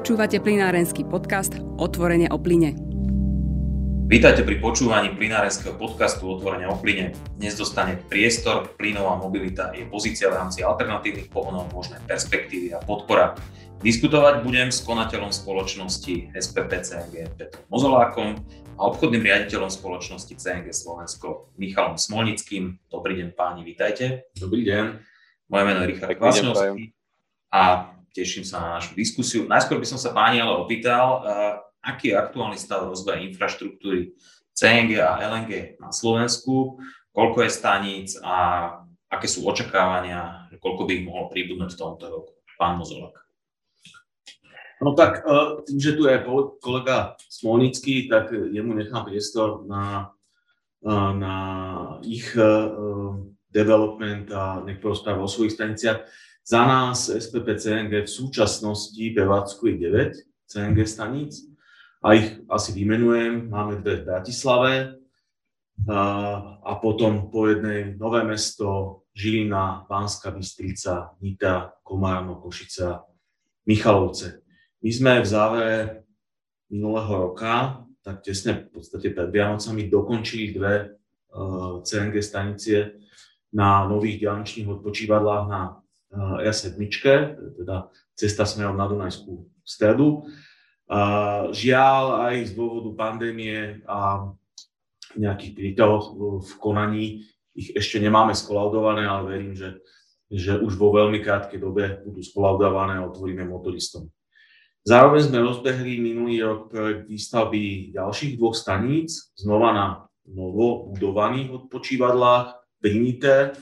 [0.00, 2.72] Počúvate plinárenský podcast Otvorenie o plyne.
[4.08, 7.12] Vítajte pri počúvaní plinárenského podcastu Otvorenie o plyne.
[7.36, 13.36] Dnes dostane priestor, plynová mobilita, je pozícia v rámci alternatívnych pohonov, možné perspektívy a podpora.
[13.84, 18.40] Diskutovať budem s konateľom spoločnosti SPP CNG Petrom Mozolákom
[18.80, 22.88] a obchodným riaditeľom spoločnosti CNG Slovensko Michalom Smolnickým.
[22.88, 24.32] Dobrý deň páni, vítajte.
[24.32, 24.96] Dobrý deň.
[25.52, 26.96] Moje meno je Richard Kvasňovský
[27.52, 29.46] a teším sa na našu diskusiu.
[29.46, 34.14] Najskôr by som sa páni ale opýtal, uh, aký je aktuálny stav rozvoja infraštruktúry
[34.52, 36.78] CNG a LNG na Slovensku,
[37.14, 38.68] koľko je staníc a
[39.10, 42.32] aké sú očakávania, koľko by ich mohlo príbudnúť v tomto roku.
[42.60, 43.16] Pán Mozolak.
[44.84, 46.20] No tak uh, tým, že tu je
[46.60, 50.12] kolega Smolnický, tak jemu nechám priestor na,
[50.84, 51.34] uh, na
[52.04, 52.32] ich
[53.50, 56.06] development a nech porozpráva o svojich staniciach.
[56.44, 61.46] Za nás SPP CNG v súčasnosti prevádzkuje 9 CNG staníc
[62.02, 63.46] a ich asi vymenujem.
[63.52, 64.72] Máme dve v Bratislave
[65.88, 73.04] a, potom po jednej Nové mesto, Žilina, Pánska Bystrica, Nita, Komárno, Košica,
[73.68, 74.42] Michalovce.
[74.80, 75.76] My sme v závere
[76.72, 82.96] minulého roka, tak tesne v podstate pred Vianocami, dokončili dve uh, CNG stanice
[83.52, 85.80] na nových diálničných odpočívadlách na
[86.14, 86.74] R7,
[87.58, 90.26] teda cesta smerom na Dunajskú stredu.
[91.54, 94.30] Žiaľ aj z dôvodu pandémie a
[95.14, 97.06] nejakých príťahov v konaní
[97.54, 99.82] ich ešte nemáme skolaudované, ale verím, že,
[100.30, 104.10] že už vo veľmi krátkej dobe budú skolaudované a otvoríme motoristom.
[104.80, 109.86] Zároveň sme rozbehli minulý rok projekt výstavby ďalších dvoch staníc, znova na
[110.30, 113.52] novo budovaných odpočívadlách Trinité.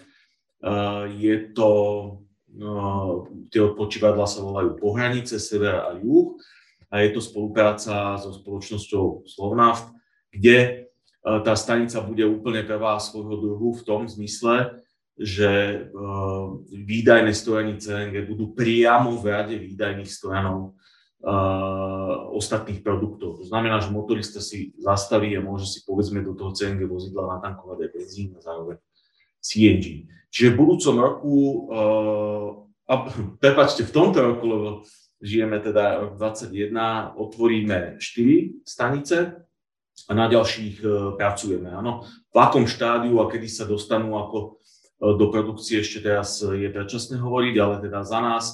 [1.19, 1.69] Je to
[3.49, 6.35] tie odpočívadla sa volajú Pohranice, Sever a Juh
[6.91, 9.93] a je to spolupráca so spoločnosťou Slovnaft,
[10.33, 10.73] kde e,
[11.23, 14.81] tá stanica bude úplne prvá svojho druhu v tom zmysle,
[15.15, 15.79] že e,
[16.73, 20.73] výdajné stojany CNG budú priamo v rade výdajných stojanov
[21.21, 21.33] e,
[22.33, 23.39] ostatných produktov.
[23.39, 27.85] To znamená, že motorista si zastaví a môže si povedzme do toho CNG vozidla natankovať
[27.85, 28.81] aj benzín a zároveň
[29.41, 30.09] CNG.
[30.29, 31.35] Čiže v budúcom roku,
[31.73, 32.49] uh,
[32.89, 32.95] a
[33.43, 34.69] prepačte, v tomto roku, lebo
[35.19, 39.17] žijeme teda rok 2021, otvoríme 4 stanice
[40.07, 41.73] a na ďalších uh, pracujeme.
[41.75, 42.07] Áno.
[42.31, 47.19] V akom štádiu a kedy sa dostanú ako uh, do produkcie ešte teraz je predčasné
[47.19, 48.45] hovoriť, ale teda za nás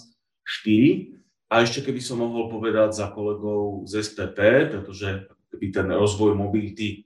[0.64, 1.14] 4.
[1.52, 7.03] A ešte keby som mohol povedať za kolegov z SPP, pretože keby ten rozvoj mobility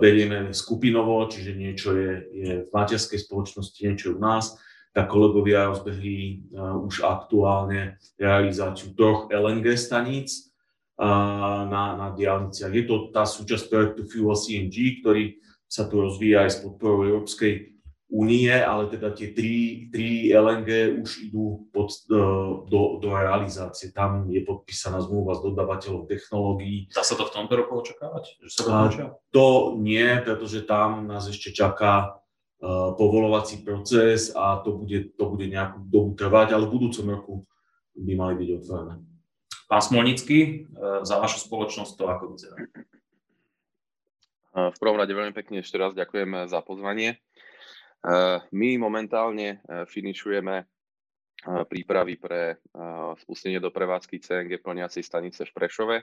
[0.00, 4.58] berieme skupinovo, čiže niečo je, je v materskej spoločnosti, niečo je u nás,
[4.90, 10.50] tak kolegovia rozbehli už aktuálne realizáciu troch LNG staníc
[10.98, 12.74] na, na diálniciach.
[12.74, 15.38] Je to tá súčasť projektu Fuel CNG, ktorý
[15.70, 17.77] sa tu rozvíja aj s podporou Európskej
[18.08, 22.16] únie, ale teda tie tri, tri LNG už idú pod, e,
[22.64, 23.92] do, do realizácie.
[23.92, 26.88] Tam je podpísaná zmluva s dodávateľom technológií.
[26.88, 28.40] Dá sa to v tomto roku očakávať?
[28.40, 29.46] Že sa to, to
[29.76, 35.84] nie, pretože tam nás ešte čaká uh, povolovací proces a to bude, to bude nejakú
[35.84, 37.34] dobu trvať, ale v budúcom roku
[37.92, 38.94] by mali byť otvorené.
[39.68, 40.52] Pán Smolnický, e,
[41.04, 42.56] za vašu spoločnosť to ako vyzerá?
[44.58, 47.20] V prvom rade veľmi pekne ešte raz ďakujem za pozvanie.
[47.98, 50.66] Eh, my momentálne eh, finišujeme eh,
[51.66, 52.62] prípravy pre
[53.18, 55.96] spustenie do prevádzky CNG plniacej stanice v Prešove.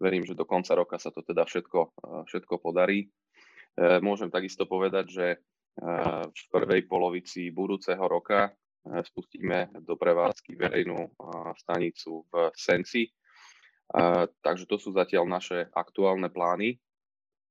[0.00, 1.92] Verím, že do konca roka sa to teda všetko,
[2.24, 3.12] všetko podarí.
[4.00, 5.26] Môžem takisto povedať, že
[6.24, 8.48] v prvej polovici budúceho roka
[8.80, 11.12] spustíme do prevádzky verejnú
[11.60, 13.12] stanicu v Senci.
[14.40, 16.80] Takže to sú zatiaľ naše aktuálne plány.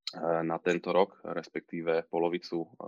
[0.10, 2.82] Eh, na tento rok, respektíve polovicu eh,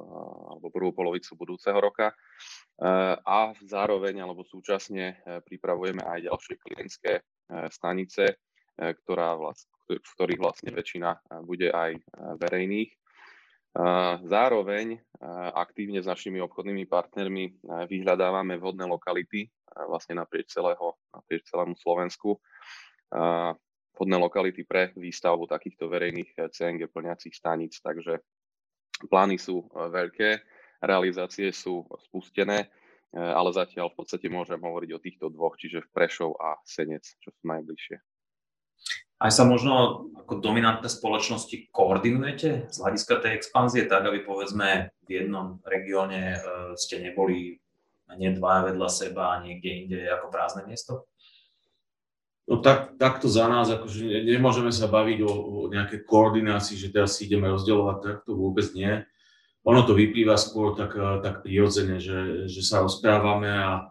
[0.58, 2.10] alebo prvú polovicu budúceho roka.
[2.10, 7.14] Eh, a zároveň alebo súčasne pripravujeme aj ďalšie klientské
[7.70, 8.42] stanice,
[8.80, 12.00] ktorá vlast, v ktorých vlastne väčšina bude aj
[12.40, 12.96] verejných.
[14.24, 15.04] Zároveň
[15.52, 17.60] aktívne s našimi obchodnými partnermi
[17.92, 19.52] vyhľadávame vhodné lokality
[19.88, 22.40] vlastne naprieč, celého, naprieč celému Slovensku
[23.96, 27.78] vhodné lokality pre výstavbu takýchto verejných eh, CNG plňacích staníc.
[27.84, 28.20] Takže
[29.08, 30.30] plány sú eh, veľké,
[30.82, 35.92] realizácie sú spustené, eh, ale zatiaľ v podstate môžem hovoriť o týchto dvoch, čiže v
[35.92, 37.98] Prešov a Senec, čo sú najbližšie.
[39.22, 45.10] Aj sa možno ako dominantné spoločnosti koordinujete z hľadiska tej expanzie, tak aby povedzme v
[45.14, 46.42] jednom regióne
[46.74, 47.62] ste neboli
[48.18, 51.06] nie dva vedľa seba a niekde inde ako prázdne miesto?
[52.52, 57.16] No tak, takto za nás, akože nemôžeme sa baviť o, o nejakej koordinácii, že teraz
[57.16, 58.92] si ideme rozdielovať, tak to vôbec nie.
[59.64, 60.92] Ono to vyplýva skôr tak,
[61.24, 63.88] tak prirodzene, že, že sa rozprávame a,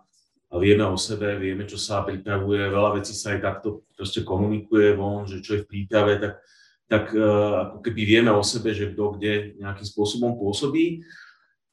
[0.52, 4.92] a vieme o sebe, vieme, čo sa pripravuje, veľa vecí sa aj takto proste komunikuje
[4.92, 6.44] von, že čo je v príprave, tak,
[6.84, 11.00] tak uh, ako keby vieme o sebe, že kto kde nejakým spôsobom pôsobí.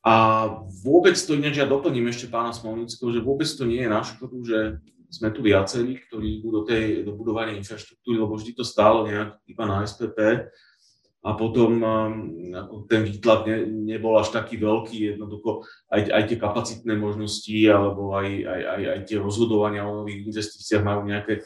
[0.08, 0.48] A
[0.88, 4.38] vôbec to ináč, ja doplním ešte pána Smolnického, že vôbec to nie je na škodu,
[4.40, 4.58] že
[5.08, 9.40] sme tu viacerí, ktorí idú do tej do budovania infraštruktúry, lebo vždy to stálo nejak
[9.48, 10.52] iba na SPP
[11.28, 12.12] a potom um,
[12.88, 18.28] ten výtlak ne, nebol až taký veľký, jednoducho aj, aj tie kapacitné možnosti alebo aj,
[18.48, 21.44] aj, aj, aj tie rozhodovania o nových investíciách majú nejaké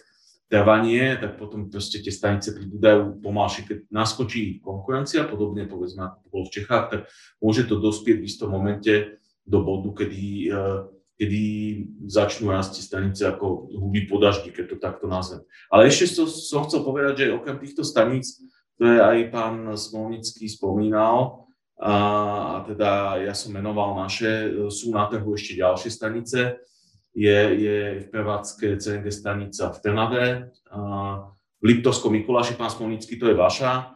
[0.51, 3.63] trvanie, tak potom proste tie stanice pribúdajú pomalšie.
[3.63, 7.01] Keď naskočí konkurencia, podobne povedzme ako bolo v Čechách, tak
[7.39, 10.85] môže to dospieť v istom momente do bodu, kedy uh,
[11.21, 11.43] kedy
[12.09, 15.45] začnú rásť stanice ako huby po daždi, keď to takto nazvem.
[15.69, 18.41] Ale ešte som, som chcel povedať, že okrem týchto staníc,
[18.73, 21.45] ktoré aj pán Smolnický spomínal,
[21.77, 26.39] a, a teda ja som menoval naše, sú na trhu ešte ďalšie stanice.
[27.13, 30.25] Je, je v prevádzke CNG stanica v Trnave,
[30.73, 30.79] a
[31.61, 33.93] v Liptovskom Mikuláši, pán Smolnický, to je vaša.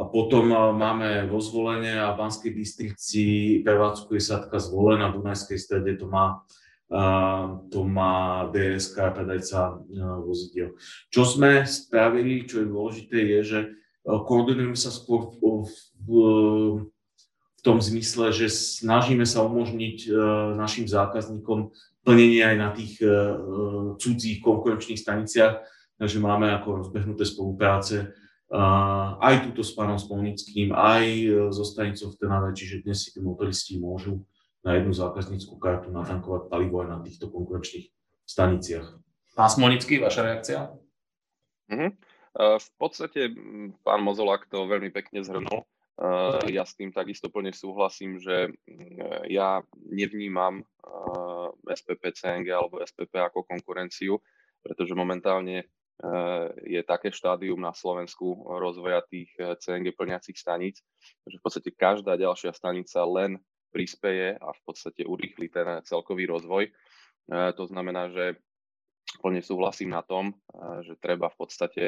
[0.00, 0.48] A potom
[0.80, 3.24] máme vo Zvolenie a Banskej Bystrici
[3.60, 6.40] prevádzkuje Sadka Zvolená, v Dunajskej strede to má
[7.70, 9.78] to má DSK, predajca
[10.26, 10.74] vozidiel.
[11.06, 13.68] Čo sme spravili, čo je dôležité, je, že e,
[14.02, 15.62] koordinujeme sa skôr v,
[16.02, 16.10] v,
[17.30, 20.10] v tom zmysle, že snažíme sa umožniť e,
[20.58, 21.70] našim zákazníkom
[22.02, 23.06] plnenie aj na tých e,
[23.94, 25.62] cudzích konkurenčných staniciach,
[25.94, 28.18] takže máme ako rozbehnuté spolupráce
[28.50, 31.06] aj túto s pánom Spolnickým, aj
[31.54, 34.26] so stanicou v Trnave, čiže dnes si tí motoristi môžu
[34.66, 37.88] na jednu zákazníckú kartu natankovať palivo aj na týchto konkurenčných
[38.26, 38.98] staniciach.
[39.38, 40.58] Pán Smolnický, vaša reakcia?
[41.70, 41.90] Uh-huh.
[42.36, 43.30] V podstate
[43.86, 45.64] pán Mozolák to veľmi pekne zhrnul.
[46.50, 48.50] Ja s tým takisto plne súhlasím, že
[49.30, 50.66] ja nevnímam
[51.64, 54.18] SPP CNG alebo SPP ako konkurenciu,
[54.60, 55.68] pretože momentálne
[56.64, 60.80] je také štádium na Slovensku rozvoja tých CNG plňacích staníc,
[61.28, 63.36] že v podstate každá ďalšia stanica len
[63.68, 66.72] prispeje a v podstate urýchli ten celkový rozvoj.
[67.30, 68.40] To znamená, že
[69.20, 70.32] plne súhlasím na tom,
[70.86, 71.82] že treba v podstate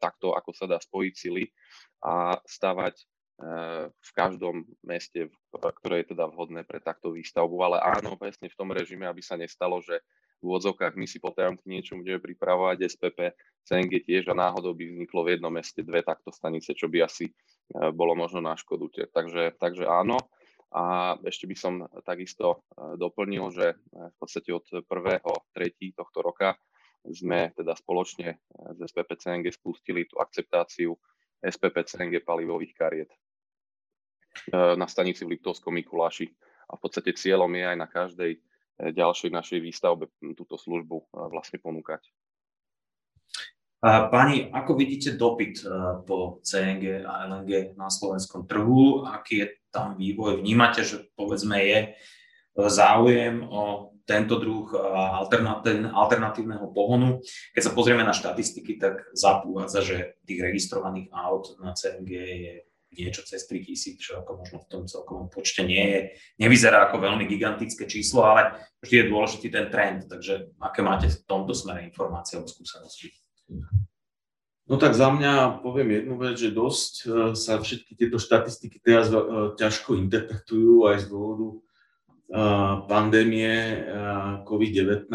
[0.00, 1.44] takto, ako sa dá spojiť sily
[2.02, 2.94] a stavať
[4.00, 7.56] v každom meste, ktoré je teda vhodné pre takto výstavbu.
[7.60, 10.00] Ale áno, presne v tom režime, aby sa nestalo, že
[10.40, 15.20] v úvodzovkách my si potajomky niečo budeme pripravovať, SPP, CNG tiež a náhodou by vzniklo
[15.24, 17.28] v jednom meste dve takto stanice, čo by asi
[17.92, 19.08] bolo možno na škodu.
[19.12, 20.16] Takže, takže áno,
[20.72, 25.22] a ešte by som takisto e, doplnil, že v podstate od 1.3.
[25.94, 26.58] tohto roka
[27.06, 28.42] sme teda spoločne
[28.74, 30.98] z SPP CNG spustili tú akceptáciu
[31.38, 33.10] SPP CNG palivových kariet
[34.52, 36.30] na stanici v Liptovskom Mikuláši.
[36.66, 38.32] A v podstate cieľom je aj na každej
[38.76, 42.04] ďalšej našej výstavbe túto službu vlastne ponúkať.
[43.86, 45.62] Pani, ako vidíte dopyt
[46.08, 49.04] po CNG a LNG na slovenskom trhu?
[49.04, 50.40] Aký je tam vývoj?
[50.40, 51.88] Vnímate, že povedzme je e,
[52.56, 54.70] záujem o tento druh
[55.92, 57.20] alternatívneho pohonu.
[57.52, 62.54] Keď sa pozrieme na štatistiky, tak zapúvádza, že tých registrovaných aut na CNG je
[62.94, 66.00] niečo cez 3000, čo ako možno v tom celkovom počte nie je.
[66.40, 70.06] Nevyzerá ako veľmi gigantické číslo, ale vždy je dôležitý ten trend.
[70.06, 73.12] Takže aké máte v tomto smere informácie o skúsenosti?
[74.66, 77.06] No tak za mňa poviem jednu vec, že dosť e,
[77.38, 79.14] sa všetky tieto štatistiky teraz e,
[79.54, 81.58] ťažko interpretujú aj z dôvodu e,
[82.90, 83.54] pandémie
[84.42, 85.06] COVID-19.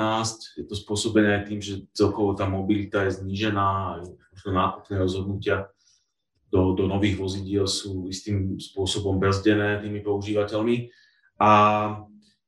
[0.56, 4.00] Je to spôsobené aj tým, že celkovo tá mobilita je znížená,
[4.32, 5.68] možno nákupné rozhodnutia
[6.52, 10.92] do, do nových vozidiel sú istým spôsobom brzdené tými používateľmi.
[11.40, 11.52] A,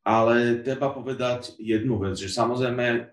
[0.03, 3.07] ale treba povedať jednu vec, že samozrejme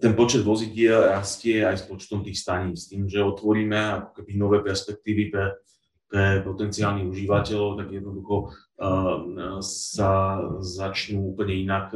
[0.00, 2.88] ten počet vozidiel rastie aj s počtom tých staníc.
[2.88, 5.60] Tým, že otvoríme ako keby nové perspektívy pre,
[6.08, 8.48] pre potenciálnych užívateľov, tak jednoducho
[9.60, 11.92] sa začnú úplne inak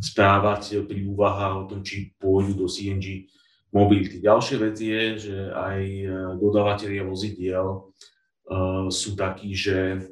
[0.00, 3.28] správať pri úvahách o tom, či pôjdu do CNG
[3.72, 4.20] mobility.
[4.24, 10.08] Ďalšia vec je, že aj uh, dodávateľia vozidiel uh, sú takí, že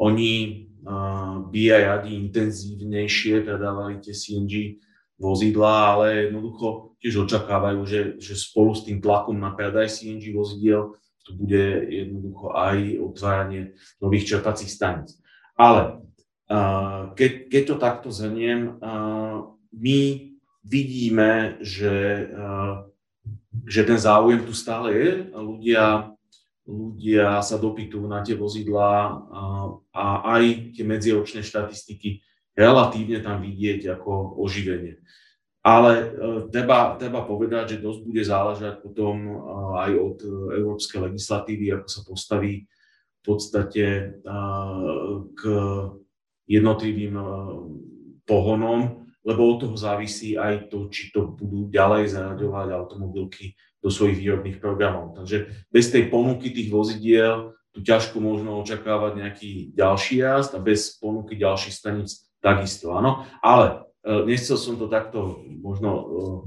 [0.00, 4.82] oni uh, by aj radi intenzívnejšie predávali tie CNG
[5.20, 10.96] vozidla, ale jednoducho tiež očakávajú, že, že spolu s tým tlakom na predaj CNG vozidiel
[11.24, 15.16] tu bude jednoducho aj otváranie nových čerpacích staníc.
[15.56, 16.04] Ale
[17.16, 18.76] keď, keď to takto zhrniem,
[19.72, 20.00] my
[20.60, 22.28] vidíme, že
[23.62, 25.10] že ten záujem tu stále je.
[25.30, 26.10] Ľudia,
[26.66, 28.92] ľudia sa dopytujú na tie vozidlá
[29.30, 29.42] a,
[29.94, 30.04] a
[30.38, 32.24] aj tie medziročné štatistiky
[32.58, 34.98] relatívne tam vidieť ako oživenie.
[35.64, 36.06] Ale e,
[36.52, 39.32] treba, treba povedať, že dosť bude záležať potom e,
[39.80, 40.28] aj od e,
[40.60, 42.68] európskej legislatívy, ako sa postaví
[43.24, 44.20] v podstate
[45.32, 45.40] k
[46.44, 47.16] jednotlivým
[48.28, 54.20] pohonom, lebo od toho závisí aj to, či to budú ďalej zaraďovať automobilky do svojich
[54.20, 55.16] výrobných programov.
[55.16, 60.94] Takže bez tej ponuky tých vozidiel tu ťažko možno očakávať nejaký ďalší rast a bez
[61.00, 63.26] ponuky ďalších staníc takisto, áno.
[63.42, 66.40] Ale uh, nechcel som to takto možno uh,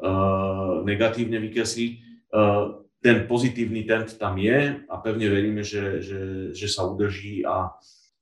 [0.00, 1.92] uh, negatívne vykresliť.
[2.32, 6.20] Uh, ten pozitívny trend tam je a pevne veríme, že, že,
[6.54, 7.74] že sa udrží a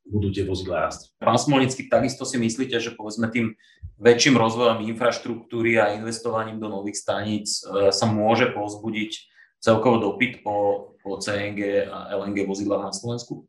[0.07, 1.15] budú tie vozidla rásť.
[1.21, 3.55] Pán Smolnický, takisto si myslíte, že povedzme tým
[4.01, 9.13] väčším rozvojom infraštruktúry a investovaním do nových staníc sa môže povzbudiť
[9.61, 13.45] celkovo dopyt po, po CNG a LNG vozidlách na Slovensku?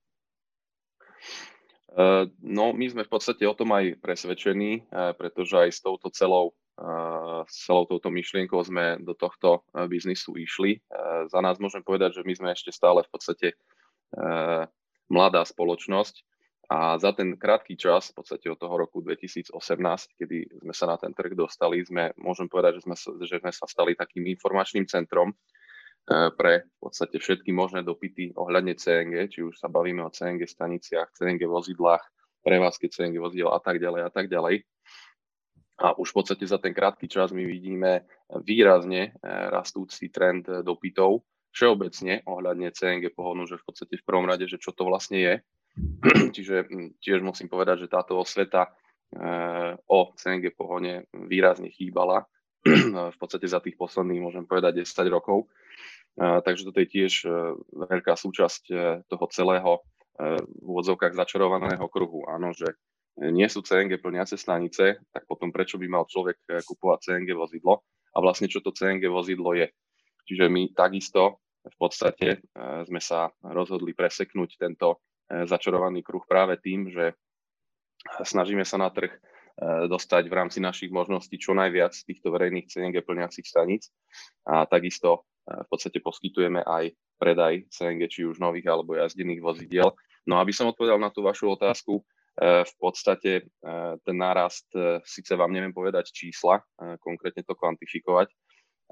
[1.92, 6.08] Eh, no, my sme v podstate o tom aj presvedčení, eh, pretože aj s touto
[6.12, 6.56] celou,
[7.46, 10.82] s celou touto myšlienkou sme do tohto biznisu išli.
[11.30, 13.48] Za nás môžem povedať, že my sme ešte stále v podstate
[15.06, 16.26] mladá spoločnosť
[16.72, 19.52] a za ten krátky čas, v podstate od toho roku 2018,
[20.16, 22.96] kedy sme sa na ten trh dostali, sme, môžem povedať, že sme,
[23.28, 25.36] že sme sa stali takým informačným centrom,
[26.02, 30.50] E, pre v podstate všetky možné dopity ohľadne CNG, či už sa bavíme o CNG
[30.50, 32.02] staniciach, CNG vozidlách,
[32.42, 34.66] prevádzke CNG vozidel a tak ďalej a tak ďalej.
[35.82, 38.06] A už v podstate za ten krátky čas my vidíme
[38.42, 41.22] výrazne e, rastúci trend dopytov
[41.54, 45.34] všeobecne ohľadne CNG pohonu, že v podstate v prvom rade, že čo to vlastne je.
[46.36, 46.68] Čiže
[47.02, 48.72] tiež musím povedať, že táto osveta e,
[49.78, 52.26] o CNG pohone výrazne chýbala
[53.14, 55.50] v podstate za tých posledných, môžem povedať, 10 rokov.
[56.20, 57.28] Takže toto je tiež e,
[57.72, 58.76] veľká súčasť e,
[59.08, 59.82] toho celého e,
[60.44, 62.28] v úvodzovkách začarovaného kruhu.
[62.28, 62.68] Áno, že
[63.16, 67.84] nie sú CNG plniace stanice, tak potom prečo by mal človek kupovať CNG vozidlo
[68.16, 69.68] a vlastne čo to CNG vozidlo je.
[70.32, 72.40] Čiže my takisto v podstate
[72.88, 75.04] sme sa rozhodli preseknúť tento
[75.48, 77.16] začarovaný kruh práve tým, že
[78.26, 79.14] snažíme sa na trh
[79.62, 83.92] dostať v rámci našich možností čo najviac týchto verejných CNG plniacich staníc
[84.48, 89.94] a takisto v podstate poskytujeme aj predaj CNG, či už nových alebo jazdených vozidiel.
[90.26, 92.04] No aby som odpovedal na tú vašu otázku, e,
[92.66, 93.44] v podstate e,
[94.02, 96.62] ten nárast, e, síce vám neviem povedať čísla,
[97.02, 98.30] konkrétne to kvantifikovať,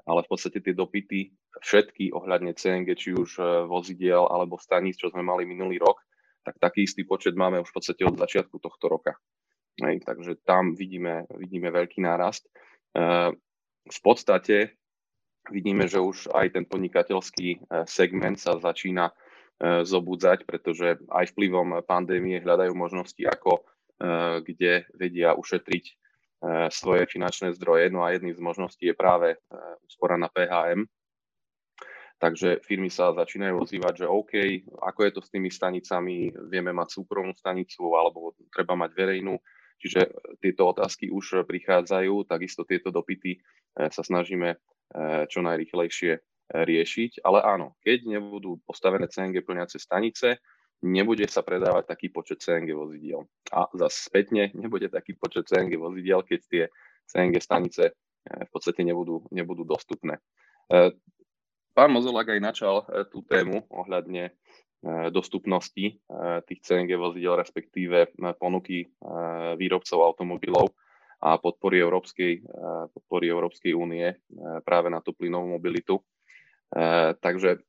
[0.06, 1.30] ale v podstate tie dopity
[1.62, 6.02] všetky ohľadne CNG, či už vozidiel alebo staníc, čo sme mali minulý rok,
[6.44, 9.12] tak taký istý počet máme už v podstate od začiatku tohto roka.
[9.80, 12.44] Hej, takže tam vidíme, vidíme veľký nárast.
[13.86, 14.80] V podstate
[15.48, 19.14] vidíme, že už aj ten podnikateľský e, segment sa začína e,
[19.88, 23.62] zobudzať, pretože aj vplyvom pandémie hľadajú možnosti, ako e,
[24.44, 25.96] kde vedia ušetriť
[26.72, 27.92] svoje finančné zdroje.
[27.92, 29.36] No a jedným z možností je práve
[29.84, 30.88] úspora na PHM.
[32.20, 34.32] Takže firmy sa začínajú ozývať, že OK,
[34.76, 39.40] ako je to s tými stanicami, vieme mať súkromnú stanicu alebo treba mať verejnú.
[39.80, 40.12] Čiže
[40.44, 43.40] tieto otázky už prichádzajú, takisto tieto dopity
[43.72, 44.60] sa snažíme
[44.90, 47.22] Eh, čo najrychlejšie eh, riešiť.
[47.22, 50.42] Ale áno, keď nebudú postavené CNG plňace stanice,
[50.82, 53.22] nebude sa predávať taký počet CNG vozidiel.
[53.54, 56.64] A zase spätne nebude taký počet CNG vozidiel, keď tie
[57.06, 57.94] CNG stanice
[58.26, 60.18] v podstate nebudú, nebudú dostupné.
[61.80, 64.36] Pán Mozolák aj načal tú tému ohľadne
[65.08, 65.96] dostupnosti
[66.44, 68.84] tých CNG vozidel, respektíve ponuky
[69.56, 70.76] výrobcov automobilov
[71.24, 72.44] a podpory Európskej,
[72.92, 74.16] podpory Európskej únie e,
[74.64, 76.00] práve na tú plynovú mobilitu.
[76.00, 77.60] E, takže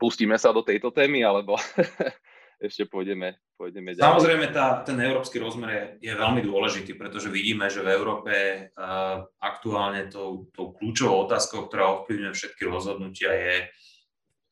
[0.00, 1.60] pustíme sa do tejto témy, alebo
[2.58, 4.02] ešte pôjdeme, pôjdeme ďalej.
[4.02, 8.32] Samozrejme, tá, ten európsky rozmer je, je veľmi dôležitý, pretože vidíme, že v Európe
[8.74, 13.54] uh, aktuálne tou, tou kľúčovou otázkou, ktorá ovplyvňuje všetky rozhodnutia, je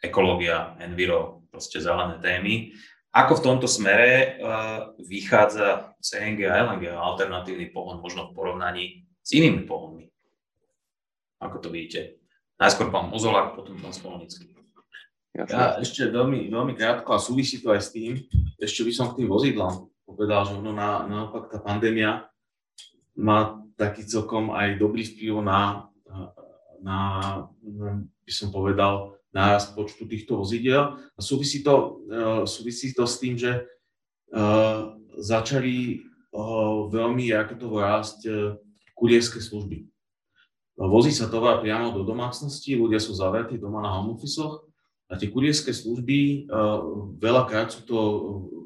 [0.07, 2.71] ekológia, enviro, proste zelené témy.
[3.11, 8.85] Ako v tomto smere uh, vychádza CNG a LNG, alternatívny pohon, možno v porovnaní
[9.19, 10.07] s inými pohonmi?
[11.43, 12.23] Ako to vidíte?
[12.57, 13.93] Najskôr pán Mozolák, potom pán
[15.37, 15.53] Smolnický.
[15.53, 18.17] Ja ešte veľmi, veľmi krátko a súvisí to aj s tým,
[18.57, 22.25] ešte by som k tým vozidlám povedal, že ono na, naopak tá pandémia
[23.19, 25.91] má taký celkom aj dobrý vplyv na,
[26.81, 26.99] na,
[28.25, 30.97] by som povedal, nárast počtu týchto vozidel.
[30.97, 33.69] A súvisí to, uh, súvisí to s tým, že
[34.33, 36.01] uh, začali
[36.33, 38.25] uh, veľmi rakotovo rásť
[38.97, 39.85] kurierské služby.
[40.77, 44.41] Vozí sa tovar priamo do domácnosti, ľudia sú zavretí doma na home office
[45.07, 46.51] a tie kurierské služby,
[47.23, 47.99] veľakrát sú to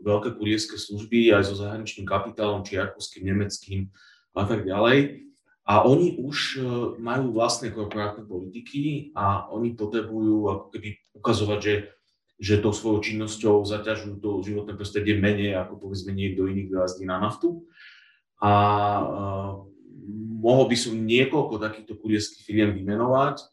[0.00, 3.92] veľké kurierské služby aj so zahraničným kapitálom, či rakúskym, nemeckým
[4.32, 5.28] a tak ďalej.
[5.68, 6.58] A oni už
[6.98, 11.74] majú vlastné korporátne politiky a oni potrebujú ako keby ukazovať, že
[12.40, 17.04] že tou svojou činnosťou zaťažujú to životné prostredie menej ako povedzme niekto iný, kto jazdí
[17.04, 17.68] na naftu.
[18.40, 18.52] A
[20.40, 23.44] mohol by som niekoľko takýchto kurierských firiem vymenovať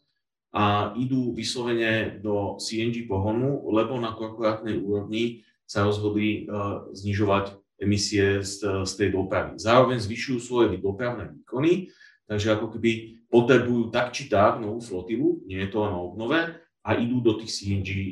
[0.54, 8.40] a idú vyslovene do CNG pohonu, lebo na korporátnej úrovni sa rozhodli uh, znižovať emisie
[8.40, 9.60] z, z tej dopravy.
[9.60, 11.92] Zároveň zvyšujú svoje dopravné výkony,
[12.26, 16.58] takže ako keby potrebujú tak či tak novú flotilu, nie je to len o obnove,
[16.88, 18.02] a idú do tých CNG e,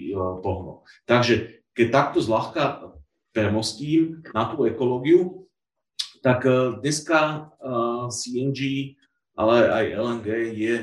[0.45, 0.85] pohonov.
[1.09, 2.93] Takže keď takto zľahka
[3.33, 5.49] premostím na tú ekológiu,
[6.21, 7.39] tak e, dneska e,
[8.13, 8.61] CNG,
[9.33, 10.75] ale aj LNG je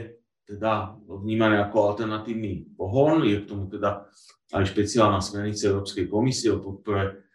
[0.43, 3.23] teda vnímané ako alternatívny pohon.
[3.23, 4.05] Je k tomu teda
[4.53, 7.25] aj špeciálna smernica Európskej komisie o podpore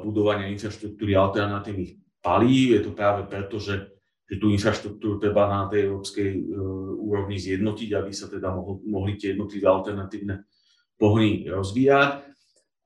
[0.00, 2.80] budovania infraštruktúry alternatívnych palív.
[2.80, 7.90] Je to práve preto, že že tú infraštruktúru treba na tej európskej uh, úrovni zjednotiť,
[7.92, 10.48] aby sa teda mohli, mohli tie jednotlivé alternatívne
[10.96, 12.24] pohony rozvíjať.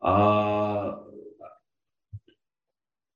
[0.03, 0.15] A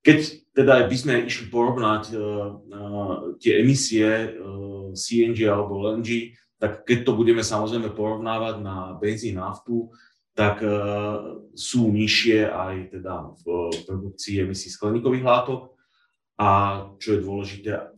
[0.03, 2.21] keď teda by sme išli porovnať uh,
[2.61, 9.41] uh, tie emisie uh, CNG alebo LNG, tak keď to budeme samozrejme porovnávať na benzín,
[9.41, 9.91] naftu,
[10.33, 10.65] tak
[11.53, 15.77] sú nižšie aj teda v produkcii emisí skleníkových látok.
[16.41, 16.49] A
[16.97, 17.93] čo je dôležité,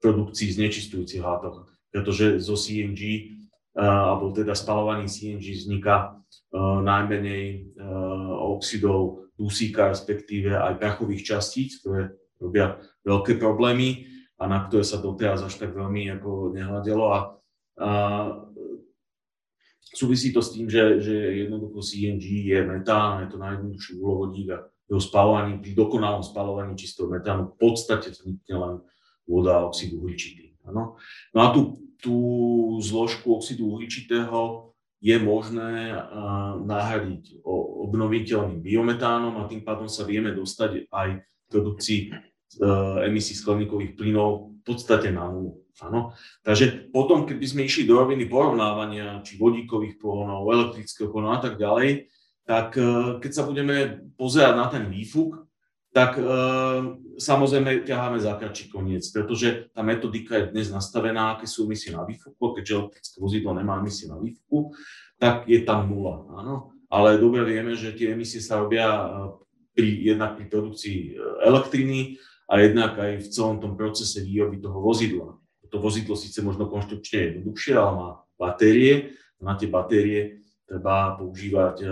[0.00, 3.34] produkcii znečistujúcich látok, pretože zo CNG
[3.76, 6.16] alebo teda spalovaný CNG vzniká
[6.86, 7.76] najmenej
[8.48, 12.10] oxidov dusíka, respektíve aj prachových častíc, ktoré
[12.42, 17.04] robia veľké problémy a na ktoré sa doteraz až tak veľmi ako nehľadelo.
[17.14, 17.18] A,
[17.78, 17.90] a
[19.94, 24.58] súvisí to s tým, že, že jednoducho CNG je metán, je to najjednoduchší uhlovodík a
[24.88, 28.74] jeho spalovaní, pri dokonalom spalovaní čistého metánu v podstate vznikne len
[29.28, 30.56] voda a oxid uhličitý.
[30.68, 31.00] Ano.
[31.32, 32.16] No a tú, tú
[32.84, 34.67] zložku oxidu uhličitého
[34.98, 35.94] je možné
[36.66, 37.46] nahradiť
[37.88, 42.08] obnoviteľným biometánom a tým pádom sa vieme dostať aj k produkcii e,
[43.08, 45.64] emisí skleníkových plynov v podstate na nulu.
[45.80, 46.12] Áno.
[46.42, 51.42] Takže potom, keď by sme išli do roviny porovnávania, či vodíkových pohonov, elektrického pohonov a
[51.48, 52.10] tak ďalej,
[52.44, 55.47] tak e, keď sa budeme pozerať na ten výfuk,
[55.98, 56.22] tak e,
[57.18, 62.06] samozrejme ťaháme za kratší koniec, pretože tá metodika je dnes nastavená, aké sú emisie na
[62.06, 64.78] výfuku, keďže elektrické vozidlo nemá emisie na výfuku,
[65.18, 66.22] tak je tam nula.
[66.38, 66.70] Áno?
[66.86, 69.06] Ale dobre vieme, že tie emisie sa robia e,
[69.74, 71.10] pri, jednak pri produkcii e,
[71.50, 72.14] elektriny
[72.46, 75.34] a jednak aj v celom tom procese výroby toho vozidla.
[75.68, 78.08] To vozidlo síce možno konštrukčne jednoduchšie, ale má
[78.38, 79.18] batérie.
[79.42, 81.84] Na tie batérie treba používať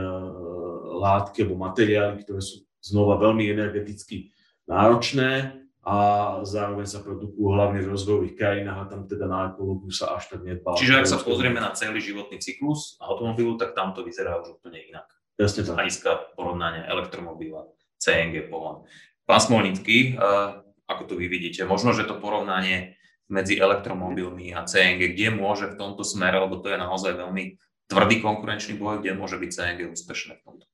[0.97, 4.31] látky alebo materiály, ktoré sú znova veľmi energeticky
[4.71, 5.97] náročné a
[6.43, 10.43] zároveň sa produkujú hlavne v rozvojových krajinách a tam teda na ekológiu sa až tak
[10.43, 10.75] nedbá.
[10.75, 14.83] Čiže ak sa pozrieme na celý životný cyklus automobilu, tak tam to vyzerá už úplne
[14.83, 15.07] inak.
[15.39, 15.79] Jasne tak.
[15.79, 17.71] Hľadiska porovnania elektromobila,
[18.03, 18.83] CNG pohon.
[19.31, 20.51] Pán Smolnický, eh,
[20.91, 22.99] ako to vy vidíte, možno, že to porovnanie
[23.31, 27.59] medzi elektromobilmi a CNG, kde môže v tomto smere, lebo to je naozaj veľmi
[27.91, 30.67] tvrdý konkurenčný boj, kde môže byť CNG úspešné v tomto?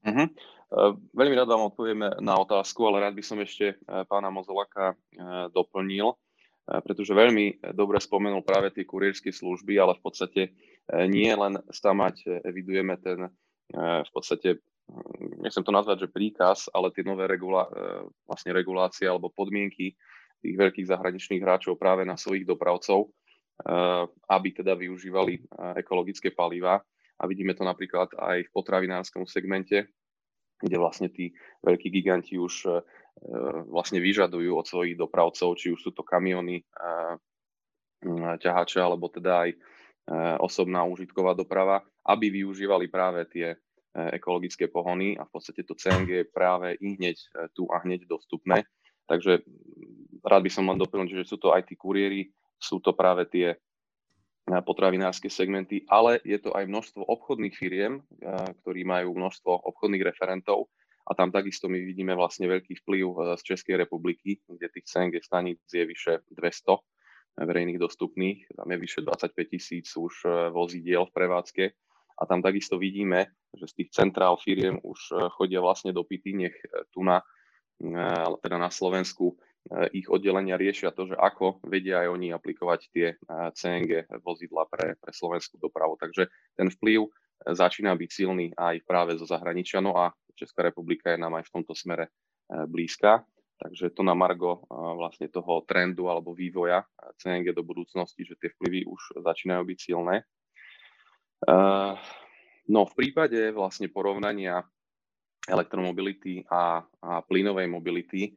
[0.00, 0.28] Uh-huh.
[0.70, 4.94] Eh, veľmi rád vám odpovieme na otázku, ale rád by som ešte eh, pána Mozolaka
[4.94, 6.14] eh, doplnil,
[6.70, 10.42] pretože veľmi dobre spomenul práve tie kurierské služby, ale v podstate
[11.10, 13.26] nie len stamať evidujeme ten
[13.74, 17.66] v podstate, hm, nechcem to nazvať, že príkaz, ale tie nové regula,
[18.22, 19.98] vlastne regulácie alebo podmienky
[20.38, 23.10] tých veľkých zahraničných hráčov práve na svojich dopravcov,
[24.30, 25.42] aby teda využívali
[25.74, 26.78] ekologické paliva.
[27.18, 29.90] A vidíme to napríklad aj v potravinárskom segmente,
[30.60, 31.32] kde vlastne tí
[31.64, 32.70] veľkí giganti už e,
[33.68, 36.64] vlastne vyžadujú od svojich dopravcov, či už sú to kamiony, e,
[38.40, 39.56] ťahače, alebo teda aj e,
[40.40, 43.56] osobná užitková doprava, aby využívali práve tie
[43.90, 47.18] ekologické pohony a v podstate to CNG je práve i hneď
[47.58, 48.62] tu a hneď dostupné.
[49.10, 49.42] Takže
[50.22, 53.58] rád by som len doplnil, že sú to aj tí kuriéri, sú to práve tie
[54.58, 58.02] potravinárske segmenty, ale je to aj množstvo obchodných firiem,
[58.66, 60.66] ktorí majú množstvo obchodných referentov
[61.10, 65.18] a tam takisto my vidíme vlastne veľký vplyv e, z Českej republiky, kde tých CNG
[65.18, 66.78] staníc je vyše 200
[67.40, 71.64] verejných dostupných, tam je vyše 25 tisíc už vozidiel v prevádzke.
[72.20, 76.52] A tam takisto vidíme, že z tých centrál firiem už chodia vlastne dopity, nech
[76.92, 77.24] tu na,
[78.44, 79.40] teda na Slovensku
[79.92, 85.12] ich oddelenia riešia to, že ako vedia aj oni aplikovať tie CNG vozidla pre, pre
[85.12, 86.00] slovenskú dopravu.
[86.00, 87.06] Takže ten vplyv
[87.44, 91.52] začína byť silný aj práve zo zahraničia, no a Česká republika je nám aj v
[91.60, 92.08] tomto smere
[92.48, 93.22] blízka.
[93.60, 96.80] Takže to na margo vlastne toho trendu alebo vývoja
[97.20, 100.24] CNG do budúcnosti, že tie vplyvy už začínajú byť silné.
[102.64, 104.64] No v prípade vlastne porovnania
[105.44, 108.32] elektromobility a, a plynovej mobility,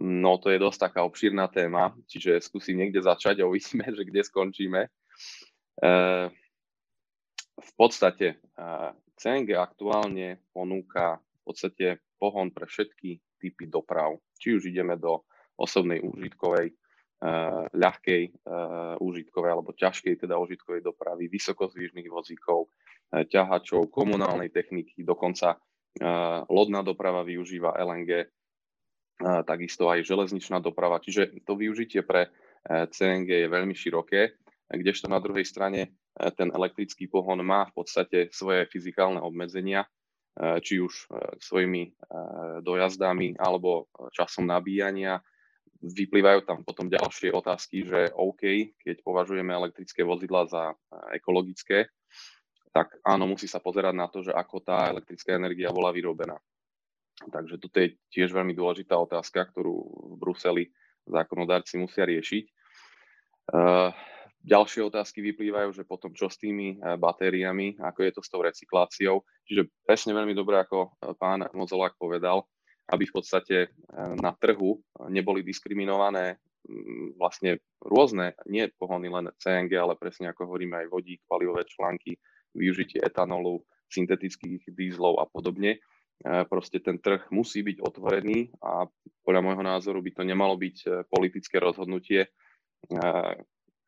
[0.00, 4.20] no to je dosť taká obšírna téma, čiže skúsim niekde začať a uvidíme, že kde
[4.24, 4.80] skončíme.
[7.56, 8.40] V podstate
[9.16, 11.86] CNG aktuálne ponúka v podstate
[12.20, 14.16] pohon pre všetky typy doprav.
[14.36, 15.24] Či už ideme do
[15.56, 16.76] osobnej užitkovej, uh,
[17.72, 18.22] ľahkej
[19.00, 22.68] užitkovej alebo ťažkej teda užitkovej dopravy, vysokozvížnych vozíkov,
[23.12, 25.56] ťahačov, komunálnej techniky, dokonca
[26.50, 28.28] lodná doprava využíva LNG,
[29.20, 31.00] takisto aj železničná doprava.
[31.00, 34.36] Čiže to využitie pre uh, CNG je veľmi široké,
[34.68, 39.84] kdežto na druhej strane ten elektrický pohon má v podstate svoje fyzikálne obmedzenia,
[40.36, 41.08] Eh, či už
[41.40, 41.96] svojimi
[42.60, 45.16] dojazdami alebo časom nabíjania.
[45.80, 50.76] Vyplývajú tam potom ďalšie otázky, že OK, keď považujeme elektrické vozidla za
[51.16, 51.88] ekologické,
[52.68, 56.36] tak áno, musí sa pozerať na to, že ako tá elektrická energia bola vyrobená.
[57.16, 59.74] Takže toto je tiež veľmi dôležitá otázka, ktorú
[60.12, 60.64] v Bruseli
[61.08, 62.44] zákonodárci musia riešiť.
[64.46, 68.46] Ďalšie otázky vyplývajú, že potom čo s tými eh, batériami, ako je to s tou
[68.46, 69.26] recykláciou.
[69.42, 72.46] Čiže presne veľmi dobre, ako eh, pán Mozolák povedal,
[72.86, 73.74] aby v podstate
[74.22, 74.78] na trhu
[75.10, 76.38] neboli diskriminované
[77.18, 82.14] vlastne rôzne, nie pohony len CNG, ale presne ako hovoríme aj vodík, palivové články,
[82.54, 85.82] využitie etanolu, syntetických dízlov a podobne.
[86.24, 88.88] Proste ten trh musí byť otvorený a
[89.20, 92.32] podľa môjho názoru by to nemalo byť politické rozhodnutie,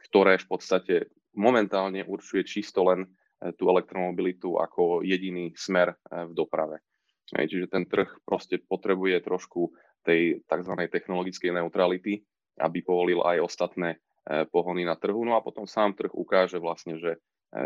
[0.08, 0.94] ktoré v podstate
[1.38, 3.08] momentálne určuje čisto len e,
[3.54, 6.82] tú elektromobilitu ako jediný smer e, v doprave.
[7.28, 9.68] Čiže ten trh proste potrebuje trošku
[10.00, 10.74] tej tzv.
[10.88, 12.24] technologickej neutrality,
[12.56, 15.20] aby povolil aj ostatné e, pohony na trhu.
[15.28, 17.20] No a potom sám trh ukáže vlastne, že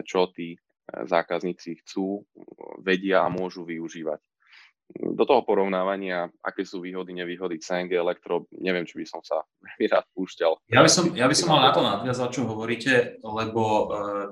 [0.07, 0.55] čo tí
[0.87, 2.23] zákazníci chcú,
[2.83, 4.19] vedia a môžu využívať
[4.93, 9.87] do toho porovnávania, aké sú výhody, nevýhody CNG, elektro, neviem, či by som sa veľmi
[9.89, 10.53] rád púšťal.
[10.69, 14.27] Ja by som, ja by som mal na to nadviazať, čo hovoríte, lebo uh,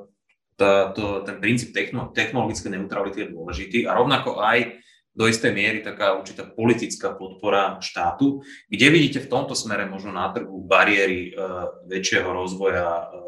[0.60, 4.76] tá, to, ten princíp techno, technologické neutrality je dôležitý a rovnako aj
[5.10, 8.46] do istej miery taká určitá politická podpora štátu.
[8.70, 13.20] Kde vidíte v tomto smere možno na trhu bariéry uh, väčšieho rozvoja uh,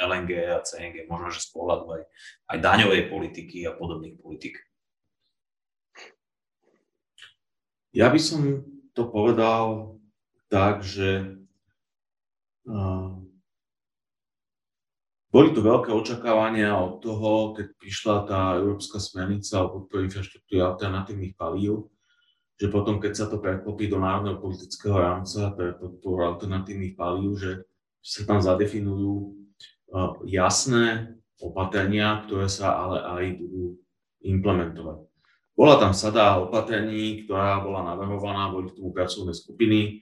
[0.00, 2.02] LNG a CNG, možno že z pohľadu aj,
[2.50, 4.58] aj daňovej politiky a podobných politik?
[7.90, 8.62] Ja by som
[8.94, 9.98] to povedal
[10.46, 11.38] tak, že
[15.30, 21.34] boli tu veľké očakávania od toho, keď prišla tá európska smernica o podpore infraštruktúry alternatívnych
[21.34, 21.90] palív,
[22.60, 27.66] že potom, keď sa to preklopí do národného politického rámca pre podporu alternatívnych palív, že
[28.02, 29.34] sa tam zadefinujú
[30.30, 33.82] jasné opatrenia, ktoré sa ale aj budú
[34.22, 35.09] implementovať.
[35.60, 40.00] Bola tam sada opatrení, ktorá bola navrhovaná, boli k tomu pracovné skupiny.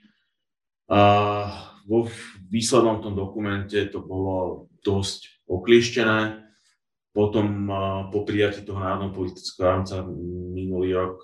[0.86, 1.50] A
[1.82, 2.06] vo
[2.46, 6.46] výslednom tom dokumente to bolo dosť oklieštené.
[7.10, 7.66] Potom
[8.14, 10.06] po prijatí toho národného politického rámca
[10.54, 11.18] minulý rok,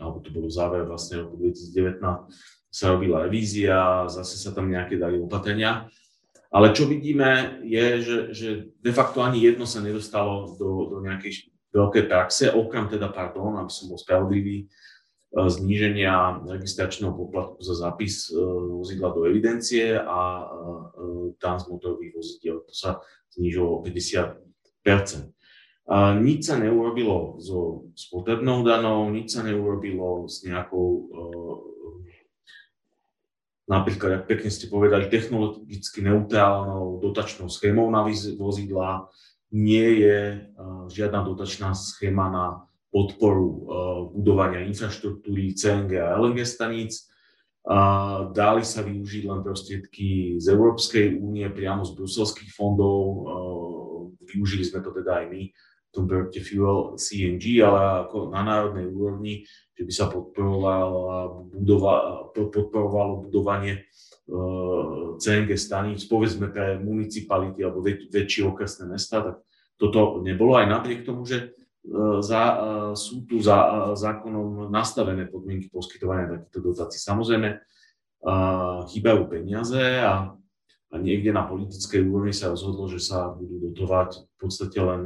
[0.00, 2.00] alebo to bolo záver vlastne roku 2019,
[2.72, 5.92] sa robila revízia, zase sa tam nejaké dali opatrenia.
[6.48, 8.48] Ale čo vidíme je, že, že
[8.80, 13.68] de facto ani jedno sa nedostalo do, do nejakej veľké praxe, okrem teda, pardon, aby
[13.68, 14.66] som bol spravodlivý, e,
[15.34, 18.38] zníženia registračného poplatku za zápis e,
[18.78, 20.46] vozidla do evidencie a
[21.42, 22.62] transmotorových vozidiel.
[22.62, 23.02] To sa
[23.34, 24.44] znížilo o 50
[25.84, 31.20] a nič sa neurobilo so spotrebnou danou, nič sa neurobilo s nejakou, e,
[33.68, 38.00] napríklad, ak pekne ste povedali, technologicky neutrálnou dotačnou schémou na
[38.40, 39.12] vozidla,
[39.54, 40.40] nie je eh,
[40.90, 42.46] žiadna dotačná schéma na
[42.90, 43.60] podporu eh,
[44.10, 47.06] budovania infraštruktúry CNG a LNG staníc.
[48.36, 53.00] Dali sa využiť len prostriedky z Európskej únie priamo z bruselských fondov.
[53.00, 55.42] Eh, využili sme to teda aj my
[56.02, 59.46] projekte Fuel CNG, ale ako na národnej úrovni,
[59.78, 60.98] že by sa podporovalo,
[61.54, 61.94] budova,
[62.34, 63.86] podporovalo budovanie
[65.20, 69.36] CNG staníc, povedzme pre municipality alebo väč- väčšie okresné mesta, tak
[69.76, 71.48] toto nebolo aj napriek tomu, že e,
[72.24, 72.56] za, e,
[72.96, 77.00] sú tu za e, zákonom nastavené podmienky poskytovania takýchto dotácií.
[77.00, 77.60] Samozrejme,
[78.88, 80.32] chýbajú peniaze a,
[80.94, 85.02] a niekde na politickej úrovni sa rozhodlo, že sa budú dotovať v podstate len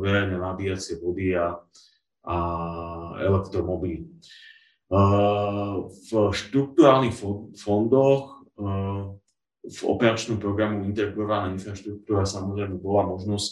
[0.00, 1.60] verejné nabíjacie vody a,
[2.24, 2.36] a
[3.20, 4.08] elektromobily.
[5.92, 7.12] V štruktúrálnych
[7.52, 8.40] fondoch
[9.66, 13.50] v operačnom programu Integrovaná infraštruktúra samozrejme bola možnosť,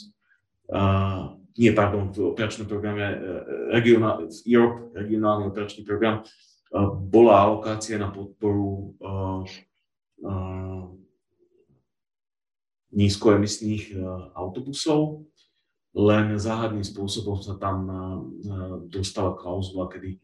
[1.60, 3.12] nie, pardon, v operačnom programe
[3.76, 6.24] regionál, Europe, regionálny operačný program,
[7.12, 8.96] bola alokácia na podporu
[12.94, 15.26] nízkoemisných uh, autobusov,
[15.94, 17.98] len záhadným spôsobom sa tam uh,
[18.88, 20.18] dostala klauzula, kedy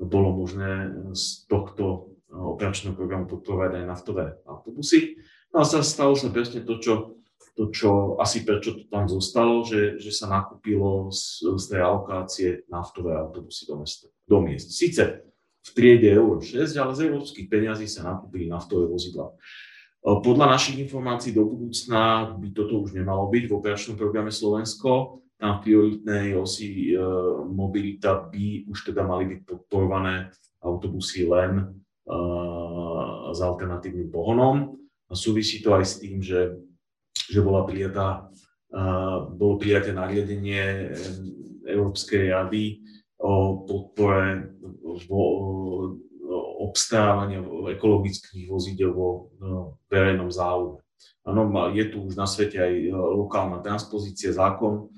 [0.00, 5.14] bolo možné z tohto operačného programu podporovať aj naftové autobusy.
[5.54, 7.22] No a sa stalo sa presne to, čo,
[7.54, 12.48] to, čo asi prečo to tam zostalo, že, že sa nakúpilo z, z tej alokácie
[12.66, 14.74] naftové autobusy do, mesta, do miest.
[14.74, 15.22] Sice
[15.64, 19.30] v triede Euro 6, ale z európskych peňazí sa nakúpili naftové vozidla.
[20.04, 25.24] Podľa našich informácií do budúcna by toto už nemalo byť v operačnom programe Slovensko.
[25.40, 27.00] Tam v prioritnej osi e,
[27.48, 30.28] mobilita by už teda mali byť podporované
[30.60, 31.64] autobusy len e,
[33.32, 34.76] s alternatívnym pohonom.
[35.08, 36.52] A súvisí to aj s tým, že,
[37.32, 38.28] že bola prijatá,
[39.36, 40.90] bolo prijaté nariadenie
[41.64, 42.82] Európskej rady
[43.22, 44.52] o podpore
[46.64, 47.44] vo, obstávania
[47.76, 49.28] ekologických vozidel vo
[49.92, 50.80] verejnom záujme.
[51.24, 54.92] Ano, je tu už na svete aj e, lokálna transpozícia, zákon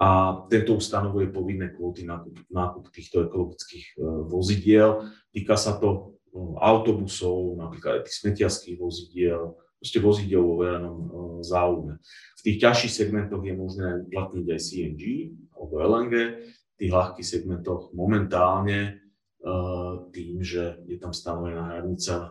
[0.00, 5.04] a tento ustanovuje povinné kvóty na nákup týchto ekologických e, vozidiel.
[5.28, 6.16] Týka sa to
[6.60, 10.96] autobusov, napríklad aj tých smetiarských vozidiel, proste vozidiel vo verejnom
[11.44, 12.00] záujme.
[12.38, 15.04] V tých ťažších segmentoch je možné uplatniť aj CNG
[15.52, 16.14] alebo LNG,
[16.48, 19.09] v tých ľahkých segmentoch momentálne
[20.12, 22.28] tým, že je tam stanovená hranica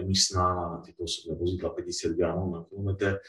[0.00, 3.20] emisná na tieto osobné vozidla 50 gramov na kilometr,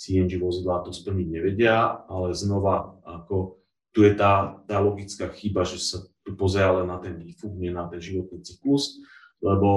[0.00, 3.60] CNG vozidlá to splniť nevedia, ale znova ako
[3.92, 7.68] tu je tá, tá logická chyba, že sa tu pozerá len na ten výfuk, nie
[7.68, 8.96] na ten životný cyklus
[9.44, 9.68] lebo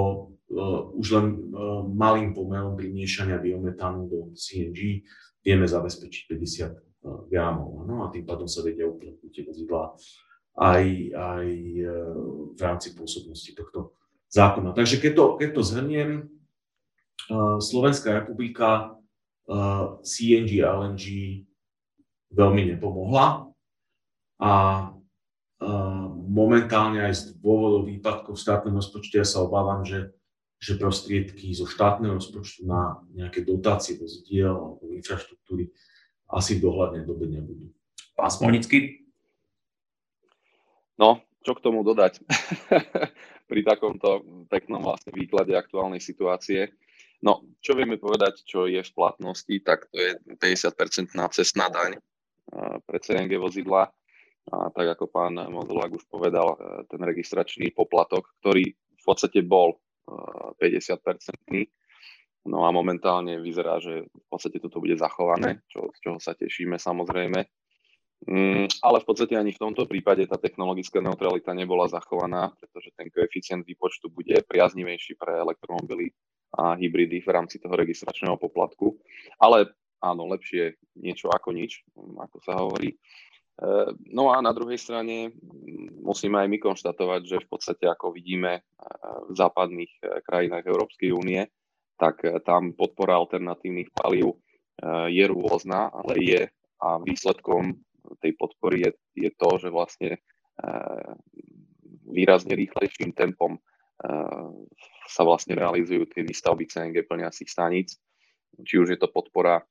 [0.48, 5.04] uh, už len uh, malým pomerom primiešania biometánu do CNG
[5.44, 7.84] vieme zabezpečiť 50 uh, gramov.
[7.84, 9.92] No a tým pádom sa vedia uplatniť tie vozidlá
[10.58, 11.48] aj, aj
[11.86, 11.90] uh,
[12.54, 13.94] v rámci pôsobnosti tohto
[14.28, 14.74] zákona.
[14.74, 16.10] Takže keď to, keď to zhrniem,
[17.30, 18.98] uh, Slovenská republika
[19.46, 21.06] uh, CNG a LNG
[22.34, 23.48] veľmi nepomohla
[24.38, 24.52] a
[26.28, 30.14] momentálne aj z dôvodov výpadkov v štátnom rozpočte ja sa obávam, že,
[30.62, 35.74] že prostriedky zo štátneho rozpočtu na nejaké dotácie vozidiel alebo infraštruktúry
[36.30, 37.72] asi v dohľadnej dobe nebudú.
[38.14, 39.07] Pán Smolnický?
[40.98, 42.20] No, čo k tomu dodať?
[43.50, 46.74] Pri takomto peknom vlastne výklade aktuálnej situácie.
[47.24, 51.98] No, čo vieme povedať, čo je v platnosti, tak to je 50% cestná daň
[52.86, 53.90] pre CNG vozidla
[54.48, 59.76] a tak ako pán Modulák už povedal, e, ten registračný poplatok, ktorý v podstate bol
[60.56, 61.70] 50-percentný, e,
[62.48, 66.80] no a momentálne vyzerá, že v podstate toto bude zachované, čo, z čoho sa tešíme
[66.80, 67.44] samozrejme.
[68.26, 73.06] Mm, ale v podstate ani v tomto prípade tá technologická neutralita nebola zachovaná, pretože ten
[73.14, 76.10] koeficient výpočtu bude priaznivejší pre elektromobily
[76.58, 78.98] a hybridy v rámci toho registračného poplatku.
[79.38, 79.70] Ale
[80.02, 82.98] áno, lepšie niečo ako nič, ako sa hovorí.
[83.58, 88.14] Eh, no a na druhej strane mm, musíme aj my konštatovať, že v podstate ako
[88.14, 88.62] vidíme eh,
[89.30, 91.42] v západných eh, krajinách Európskej únie,
[91.98, 94.38] tak tam podpora alternatívnych palív
[95.10, 96.42] je rôzna, ale je
[96.78, 97.74] a výsledkom
[98.20, 98.90] tej podpory je,
[99.28, 100.20] je to, že vlastne
[102.08, 103.62] výrazne rýchlejším tempom
[105.08, 107.98] sa vlastne realizujú tie výstavby CNG plniacich staníc,
[108.62, 109.62] či už je to podpora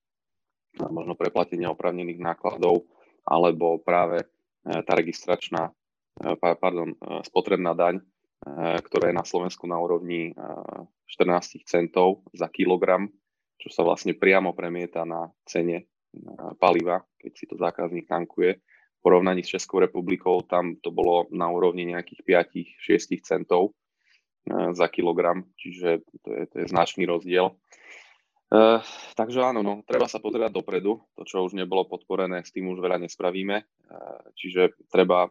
[0.85, 2.85] možno preplatenia opravnených nákladov,
[3.25, 4.25] alebo práve e,
[4.85, 5.73] tá registračná,
[6.21, 7.99] e, pardon, e, spotrebná daň,
[8.57, 10.29] ktorá je na Slovensku na úrovni
[11.09, 13.09] 14 centov za kilogram,
[13.57, 15.89] čo sa vlastne priamo premieta na cene
[16.57, 18.57] paliva, keď si to zákazník tankuje.
[18.97, 22.47] V porovnaní s Českou republikou tam to bolo na úrovni nejakých
[22.87, 23.77] 5-6 centov
[24.51, 27.51] za kilogram, čiže to je, to je značný rozdiel.
[28.47, 28.79] Uh,
[29.19, 31.03] takže áno, no, treba sa pozerať dopredu.
[31.19, 33.59] To, čo už nebolo podporené, s tým už veľa nespravíme.
[33.59, 35.27] Uh, čiže treba,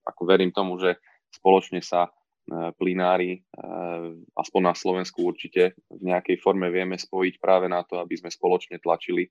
[0.00, 0.96] ako verím tomu, že
[1.28, 7.68] spoločne sa uh, plinári, uh, aspoň na Slovensku určite, v nejakej forme vieme spojiť práve
[7.68, 9.28] na to, aby sme spoločne tlačili,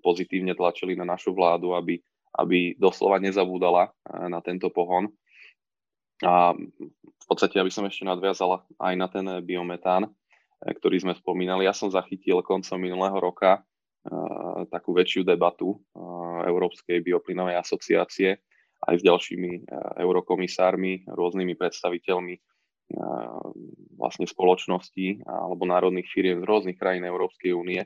[0.00, 2.00] pozitívne tlačili na našu vládu, aby,
[2.40, 5.12] aby doslova nezabúdala uh, na tento pohon.
[6.24, 10.08] A v podstate, aby som ešte nadviazala aj na ten biometán,
[10.64, 11.68] ktorý sme spomínali.
[11.68, 13.60] Ja som zachytil koncom minulého roka
[14.68, 15.80] takú väčšiu debatu
[16.44, 18.36] Európskej bioplynovej asociácie
[18.84, 19.68] aj s ďalšími
[20.00, 22.34] eurokomisármi, rôznymi predstaviteľmi
[23.96, 27.80] vlastne spoločností alebo národných firiem z rôznych krajín Európskej únie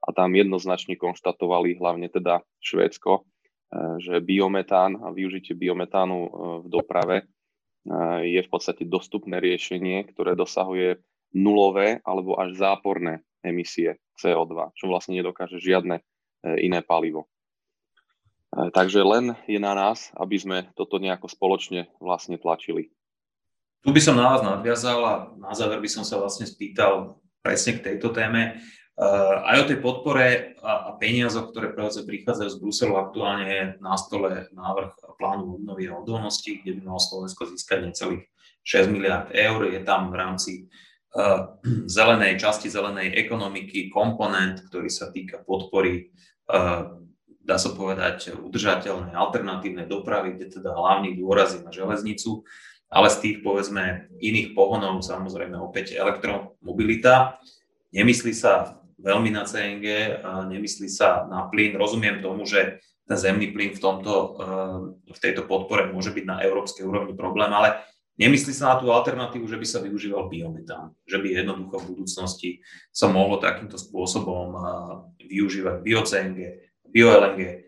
[0.00, 3.28] a tam jednoznačne konštatovali, hlavne teda Švédsko,
[4.02, 6.18] že biometán a využitie biometánu
[6.64, 7.28] v doprave
[8.26, 11.00] je v podstate dostupné riešenie, ktoré dosahuje
[11.32, 16.02] nulové alebo až záporné emisie CO2, čo vlastne nedokáže žiadne e,
[16.60, 17.24] iné palivo.
[17.24, 22.92] E, takže len je na nás, aby sme toto nejako spoločne vlastne tlačili.
[23.80, 27.80] Tu by som na vás nadviazal a na záver by som sa vlastne spýtal presne
[27.80, 28.60] k tejto téme.
[29.00, 34.52] Uh, aj o tej podpore a, peniazoch, ktoré prichádzajú z Bruselu, aktuálne je na stole
[34.52, 38.28] návrh plánu obnovy a odolnosti, kde by malo Slovensko získať necelých
[38.60, 39.72] 6 miliard eur.
[39.72, 40.52] Je tam v rámci
[41.16, 41.56] uh,
[41.96, 46.12] zelenej časti zelenej ekonomiky komponent, ktorý sa týka podpory,
[46.52, 47.00] uh,
[47.40, 52.44] dá sa povedať, udržateľnej alternatívnej dopravy, kde teda hlavný dôraz je na železnicu,
[52.92, 57.40] ale z tých, povedzme, iných pohonov, samozrejme opäť elektromobilita.
[57.96, 61.76] Nemyslí sa veľmi na CNG, nemyslí sa na plyn.
[61.76, 64.78] Rozumiem tomu, že ten zemný plyn v, tomto, eh,
[65.10, 67.82] v tejto podpore môže byť na európskej úrovni problém, ale
[68.22, 72.50] nemyslí sa na tú alternatívu, že by sa využíval biometán, že by jednoducho v budúcnosti
[72.94, 74.62] sa mohlo takýmto spôsobom eh,
[75.26, 76.38] využívať bio-CNG,
[76.86, 77.66] bio-LNG.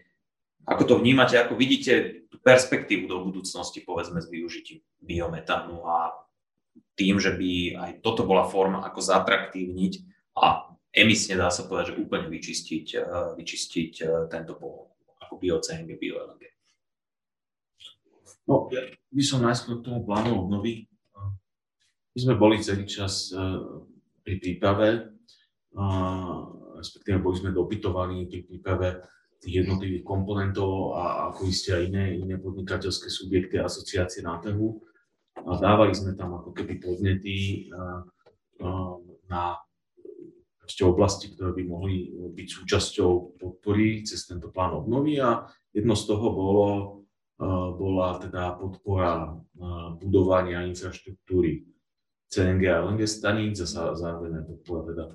[0.63, 6.15] Ako to vnímate, ako vidíte tú perspektívu do budúcnosti, povedzme, s využitím biometánu a
[6.95, 7.51] tým, že by
[7.83, 9.93] aj toto bola forma, ako zatraktívniť
[10.39, 14.93] a emisne dá sa povedať, že úplne vyčistiť, eh, vyčistiť eh, tento pohon,
[15.25, 16.45] ako bio-CNG, bio-LNG.
[18.47, 20.91] No, ja by som najskôr k tomu plánu obnovy.
[22.13, 23.41] My sme boli celý čas eh,
[24.23, 25.11] pri príprave,
[26.79, 29.03] respektíve boli sme dopytovaní pri príprave
[29.43, 34.79] tých jednotlivých komponentov a ako isté aj iné, iné podnikateľské subjekty a asociácie na trhu.
[35.43, 37.67] A dávali sme tam ako keby podnety
[39.27, 39.59] na
[40.63, 45.99] proste oblasti, ktoré by mohli eh, byť súčasťou podpory cez tento plán obnovy a jedno
[45.99, 46.69] z toho bolo,
[47.43, 51.67] eh, bola teda podpora eh, budovania infraštruktúry
[52.31, 55.07] CNG a LNG staníc a zároveň aj podpora teda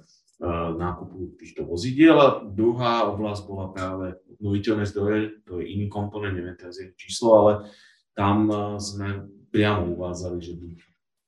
[0.78, 2.14] nákupu týchto vozidiel.
[2.14, 7.42] A druhá oblasť bola práve obnoviteľné zdroje, to je iný komponent, neviem teraz je číslo,
[7.42, 7.74] ale
[8.14, 10.70] tam sme priamo uvádzali, že by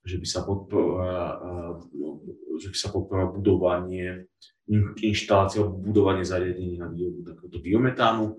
[0.00, 1.36] že by sa podpora,
[2.60, 4.28] že sa podpora budovanie,
[5.00, 8.38] inštalácia budovanie zariadení na výrobu takéhoto biometánu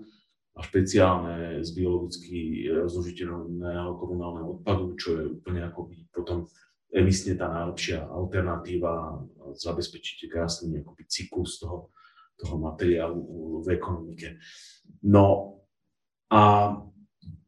[0.56, 6.46] a špeciálne z biologicky rozložiteľného komunálneho odpadu, čo je úplne akoby potom
[6.92, 9.24] emisne tá najlepšia alternatíva,
[9.56, 11.88] zabezpečíte krásny akoby cyklus toho,
[12.36, 13.20] toho materiálu
[13.64, 14.36] v ekonomike.
[15.08, 15.56] No
[16.28, 16.76] a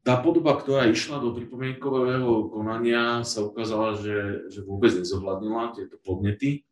[0.05, 6.69] tá podoba, ktorá išla do pripomienkového konania, sa ukázala, že, že vôbec nezohľadnila tieto podnety.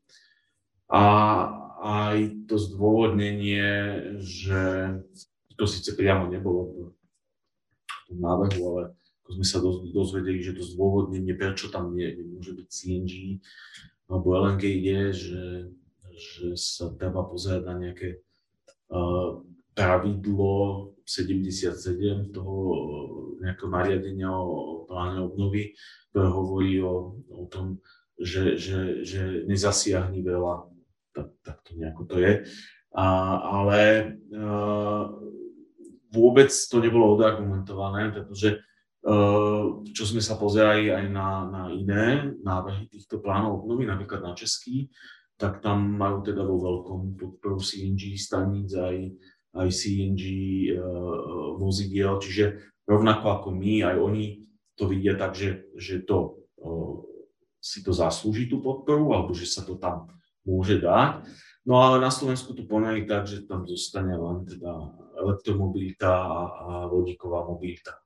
[0.92, 1.02] A
[1.80, 3.72] aj to zdôvodnenie,
[4.20, 4.94] že
[5.56, 6.92] to síce priamo nebolo
[7.88, 8.82] v tom návrhu, ale
[9.24, 9.58] ako sme sa
[9.96, 13.40] dozvedeli, že to zdôvodnenie, prečo tam nie, nemôže byť CNG
[14.12, 15.44] alebo LNG je, že,
[16.12, 18.20] že sa treba pozerať na nejaké
[18.92, 19.40] uh,
[19.72, 22.56] pravidlo 77 toho
[23.42, 25.74] nejakého nariadenia o pláne obnovy,
[26.12, 27.82] ktoré hovorí o, o tom,
[28.20, 30.68] že, že, že nezasiahni veľa,
[31.10, 32.32] tak, tak to nejako to je.
[32.92, 33.06] A,
[33.40, 33.80] ale
[34.36, 35.08] uh,
[36.12, 38.60] vôbec to nebolo odargumentované, pretože
[39.08, 44.36] uh, čo sme sa pozerali aj na, na iné návrhy týchto plánov obnovy, napríklad na
[44.36, 44.92] český,
[45.40, 49.10] tak tam majú teda vo veľkom podporu CNG staníc aj
[49.52, 50.82] aj CNG uh, eh,
[51.60, 54.24] vozidiel, čiže rovnako ako my, aj oni
[54.74, 57.04] to vidia tak, že, že to uh,
[57.62, 60.10] si to zaslúži tú podporu, alebo že sa to tam
[60.42, 61.22] môže dať.
[61.62, 66.72] No ale na Slovensku to poňali tak, že tam zostane len teda elektromobilita a, a
[66.90, 68.01] vodíková mobilita.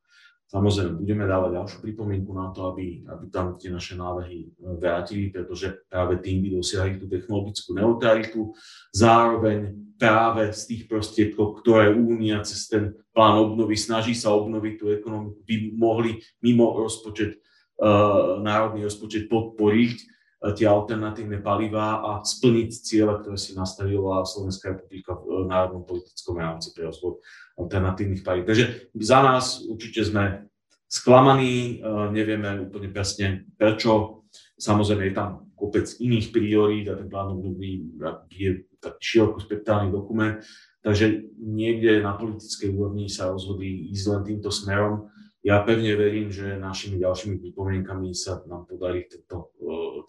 [0.47, 5.35] Samozrejme, budeme dávať ďalšiu pripomienku na to, aby, aby tam tie naše návrhy e, vrátili,
[5.35, 8.55] pretože práve tým by dosiahli tú technologickú neutralitu.
[8.95, 14.87] Zároveň práve z tých prostriedkov, ktoré Únia cez ten plán obnovy snaží sa obnoviť tú
[14.95, 17.43] ekonomiku, by mohli mimo rozpočet,
[17.83, 20.16] uh, národný rozpočet podporiť
[20.55, 26.37] tie alternatívne palivá a splniť cieľe, ktoré si nastavila Slovenská republika v uh, národnom politickom
[26.37, 27.19] rámci pre rozvoj
[27.57, 28.45] alternatívnych palív.
[28.45, 30.45] Takže za nás určite sme
[30.87, 34.17] sklamaní, e, nevieme úplne presne prečo
[34.57, 37.85] Samozrejme je tam kopec iných priorít a ten plán obnovy
[38.33, 40.41] je taký širokospektrálny dokument,
[40.81, 45.13] takže niekde na politickej úrovni sa rozhodli ísť len týmto smerom.
[45.47, 49.55] Ja pevne verím, že našimi ďalšími pripomienkami sa nám podarí tento,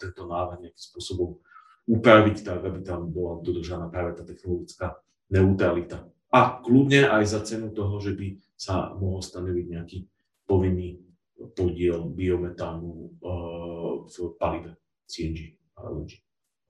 [0.02, 1.38] tento návrh nejakým spôsobom
[1.86, 4.98] upraviť tak, aby tam bola dodržaná práve tá technologická
[5.30, 6.10] neutralita.
[6.34, 9.98] A kľudne aj za cenu toho, že by sa mohol stanoviť nejaký
[10.42, 11.06] povinný
[11.54, 14.74] podiel biometánu eh, v palive
[15.06, 16.18] CNG a LNG.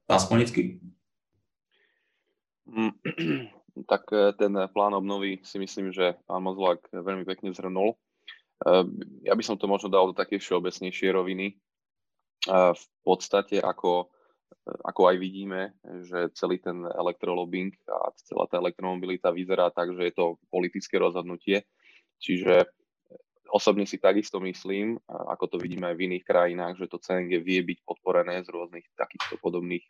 [0.05, 0.77] Pán Smolnický?
[2.69, 2.93] Mm,
[3.91, 7.97] tak eh, ten plán obnovy si myslím, že pán Mozlák veľmi pekne zhrnul.
[8.67, 8.85] Eh,
[9.29, 11.59] ja by som to možno dal do také všeobecnejšie roviny.
[12.49, 14.09] V podstate ako,
[14.87, 15.75] ako aj vidíme,
[16.07, 21.67] že celý ten elektrolobing a celá tá elektromobilita vyzerá tak, že je to politické rozhodnutie.
[22.23, 22.71] Čiže
[23.49, 27.65] Osobne si takisto myslím, ako to vidíme aj v iných krajinách, že to CNG vie
[27.65, 29.89] byť podporené z rôznych takýchto podobných e,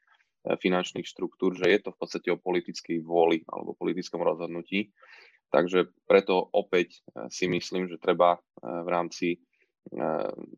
[0.54, 4.94] finančných štruktúr, že je to v podstate o politickej vôli alebo politickom rozhodnutí.
[5.48, 9.28] Takže preto opäť e, si myslím, že treba e, v rámci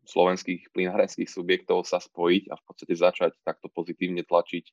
[0.03, 4.65] slovenských plynárenských subjektov sa spojiť a v podstate začať takto pozitívne tlačiť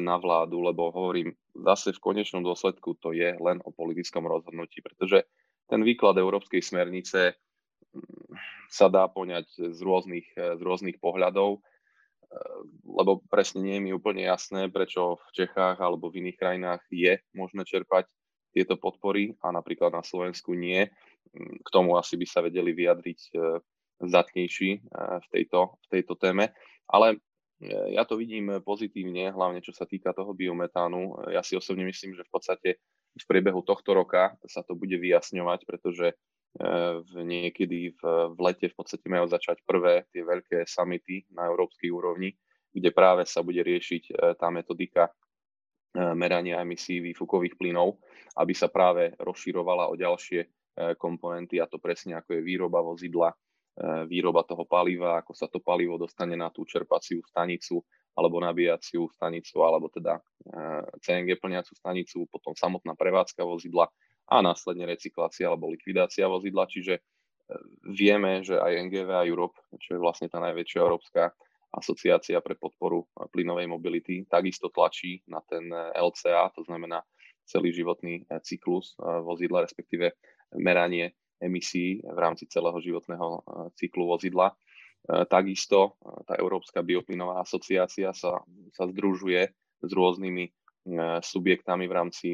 [0.00, 5.28] na vládu, lebo hovorím, zase v konečnom dôsledku to je len o politickom rozhodnutí, pretože
[5.68, 7.36] ten výklad európskej smernice
[8.72, 11.60] sa dá poňať z rôznych, z rôznych pohľadov,
[12.84, 17.20] lebo presne nie je mi úplne jasné, prečo v Čechách alebo v iných krajinách je
[17.36, 18.08] možné čerpať
[18.54, 20.86] tieto podpory a napríklad na Slovensku nie.
[21.34, 23.30] K tomu asi by sa vedeli vyjadriť e,
[24.06, 24.80] zatnejší e,
[25.18, 26.54] v tejto, v tejto téme.
[26.86, 27.18] Ale
[27.58, 31.34] e, ja to vidím pozitívne, hlavne čo sa týka toho biometánu.
[31.34, 32.68] Ja si osobne myslím, že v podstate
[33.18, 36.14] v priebehu tohto roka sa to bude vyjasňovať, pretože
[36.54, 41.90] v niekedy v, v lete v podstate majú začať prvé tie veľké summity na európskej
[41.90, 42.30] úrovni,
[42.70, 45.10] kde práve sa bude riešiť tá metodika
[45.94, 48.02] merania emisí výfukových plynov,
[48.38, 50.48] aby sa práve rozširovala o ďalšie e,
[50.98, 53.30] komponenty, a to presne ako je výroba vozidla,
[54.06, 57.82] výroba toho paliva, ako sa to palivo dostane na tú čerpaciu stanicu
[58.14, 60.22] alebo nabíjaciu stanicu, alebo teda
[61.02, 63.90] CNG plniacu stanicu, potom samotná prevádzka vozidla
[64.30, 66.70] a následne recyklácia alebo likvidácia vozidla.
[66.70, 67.02] Čiže e,
[67.92, 71.34] vieme, že aj NGV Europe, čo je vlastne tá najväčšia európska
[71.74, 77.02] asociácia pre podporu plynovej mobility, takisto tlačí na ten LCA, to znamená
[77.44, 80.16] celý životný e, cyklus e, vozidla, respektíve
[80.56, 81.12] meranie
[81.42, 83.42] emisí v rámci celého životného
[83.74, 84.54] cyklu vozidla.
[85.28, 88.40] Takisto tá Európska bioplynová asociácia sa,
[88.72, 89.42] sa združuje
[89.84, 90.48] s rôznymi
[91.20, 92.28] subjektami v rámci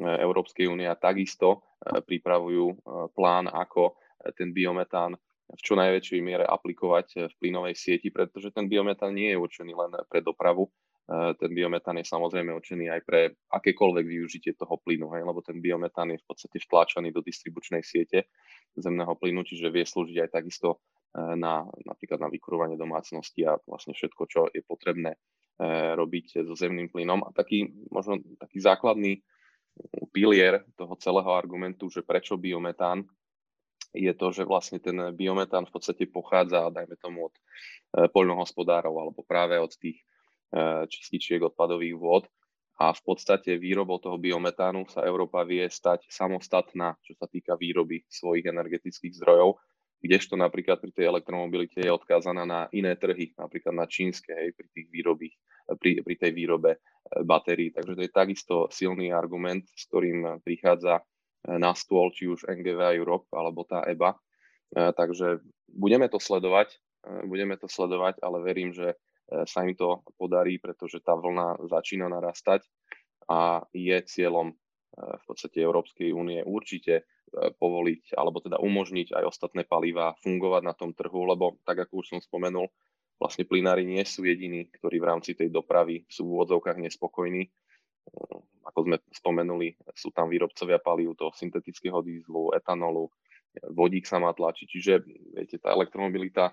[0.00, 2.82] Európskej únie a takisto pripravujú
[3.14, 3.94] plán, ako
[4.34, 5.14] ten biometán
[5.46, 9.94] v čo najväčšej miere aplikovať v plynovej sieti, pretože ten biometán nie je určený len
[10.10, 10.66] pre dopravu,
[11.38, 16.10] ten biometán je samozrejme určený aj pre akékoľvek využitie toho plynu, hej, lebo ten biometán
[16.10, 18.26] je v podstate vtláčaný do distribučnej siete
[18.74, 20.82] zemného plynu, čiže vie slúžiť aj takisto
[21.14, 25.14] na, napríklad na vykurovanie domácnosti a vlastne všetko, čo je potrebné
[25.94, 27.22] robiť so zemným plynom.
[27.22, 29.22] A taký, možno taký základný
[30.10, 33.06] pilier toho celého argumentu, že prečo biometán,
[33.96, 37.40] je to, že vlastne ten biometán v podstate pochádza, dajme tomu, od e,
[38.12, 40.04] poľnohospodárov alebo práve od tých
[40.52, 42.24] e, čističiek odpadových vôd.
[42.76, 48.04] A v podstate výrobou toho biometánu sa Európa vie stať samostatná, čo sa týka výroby
[48.04, 49.56] svojich energetických zdrojov,
[50.04, 54.68] kdežto napríklad pri tej elektromobilite je odkázaná na iné trhy, napríklad na čínske, hej, pri,
[54.70, 55.34] tých výrobých,
[55.80, 56.70] pri, pri tej výrobe
[57.24, 57.72] batérií.
[57.72, 61.02] Takže to je takisto silný argument, s ktorým prichádza e,
[61.46, 64.14] na stôl či už NGV Europe alebo tá EBA.
[64.14, 64.18] E,
[64.90, 65.40] takže
[65.70, 66.78] budeme to sledovať, e,
[67.30, 72.62] budeme to sledovať, ale verím, že sa im to podarí, pretože tá vlna začína narastať
[73.26, 74.54] a je cieľom
[74.94, 80.94] v podstate Európskej únie určite povoliť alebo teda umožniť aj ostatné palivá fungovať na tom
[80.94, 82.70] trhu, lebo tak ako už som spomenul,
[83.20, 87.48] vlastne plynári nie sú jediní, ktorí v rámci tej dopravy sú v úvodzovkách nespokojní.
[88.66, 93.08] Ako sme spomenuli, sú tam výrobcovia palív toho syntetického dízlu, etanolu,
[93.72, 94.66] vodík sa má tlačiť.
[94.68, 94.92] Čiže
[95.32, 96.52] viete, tá elektromobilita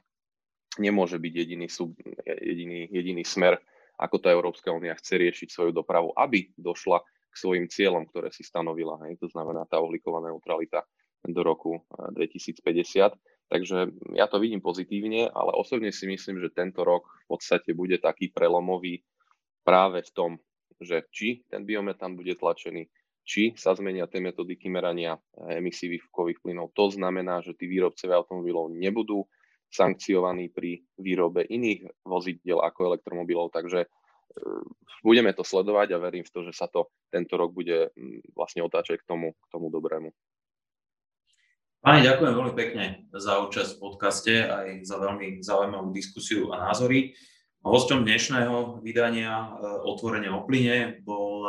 [0.80, 1.93] nemôže byť jediný, sub,
[2.26, 3.60] jediný, jediný smer,
[3.99, 8.45] ako tá Európska únia chce riešiť svoju dopravu, aby došla k svojim cieľom, ktoré si
[8.45, 9.01] stanovila.
[9.06, 9.22] Hej.
[9.26, 10.86] To znamená tá uhlíková neutralita
[11.26, 11.82] do roku
[12.14, 12.62] 2050.
[13.49, 13.78] Takže
[14.18, 18.34] ja to vidím pozitívne, ale osobne si myslím, že tento rok v podstate bude taký
[18.34, 19.06] prelomový
[19.62, 20.32] práve v tom,
[20.84, 22.88] že či ten biometán bude tlačený,
[23.23, 25.15] či sa zmenia tie metodiky merania
[25.47, 26.75] emisí výfukových plynov.
[26.75, 29.23] To znamená, že tí výrobcovia automobilov nebudú
[29.73, 33.89] sankciovaní pri výrobe iných vozidel ako elektromobilov, takže
[35.01, 37.91] budeme to sledovať a verím v to, že sa to tento rok bude
[38.34, 40.09] vlastne otáčať k tomu, k tomu dobrému.
[41.84, 47.11] Pani, ďakujem veľmi pekne za účasť v podcaste aj za veľmi zaujímavú diskusiu a názory.
[47.64, 49.47] Hosťom dnešného vydania e,
[49.88, 51.47] Otvorenie o plyne bol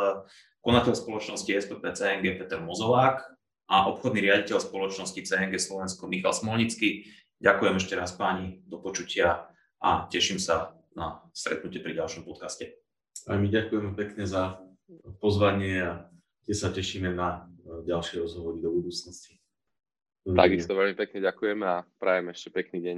[0.63, 3.19] konateľ spoločnosti SPP CNG Peter Mozolák
[3.67, 7.11] a obchodný riaditeľ spoločnosti CNG Slovensko Michal Smolnický.
[7.43, 9.51] Ďakujem ešte raz páni, do počutia
[9.83, 12.79] a teším sa na stretnutie pri ďalšom podcaste.
[13.27, 14.63] A my ďakujeme pekne za
[15.19, 15.91] pozvanie a
[16.47, 17.51] tie sa tešíme na
[17.83, 19.35] ďalšie rozhovory do budúcnosti.
[20.23, 22.97] Takisto veľmi pekne ďakujeme a prajem ešte pekný deň.